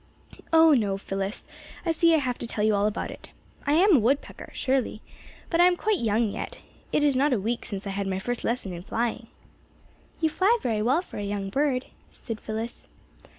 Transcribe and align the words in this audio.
"Oh, 0.51 0.73
no, 0.73 0.97
Phyllis, 0.97 1.45
I 1.85 1.91
see 1.91 2.15
I 2.15 2.17
have 2.17 2.39
to 2.39 2.47
tell 2.47 2.63
you 2.63 2.73
all 2.73 2.87
about 2.87 3.11
it. 3.11 3.29
I 3.67 3.73
am 3.73 3.95
a 3.95 3.99
woodpecker, 3.99 4.49
surely. 4.51 5.03
But 5.51 5.61
I 5.61 5.67
am 5.67 5.75
quite 5.77 5.99
young 5.99 6.31
yet. 6.31 6.57
It 6.91 7.03
is 7.03 7.15
not 7.15 7.33
a 7.33 7.39
week 7.39 7.67
since 7.67 7.85
I 7.85 7.91
had 7.91 8.07
my 8.07 8.17
first 8.17 8.43
lesson 8.43 8.73
in 8.73 8.81
flying." 8.81 9.27
"You 10.19 10.27
fly 10.29 10.57
very 10.63 10.81
well 10.81 11.03
for 11.03 11.19
a 11.19 11.23
young 11.23 11.49
bird," 11.49 11.85
said 12.09 12.41
Phyllis. 12.41 12.87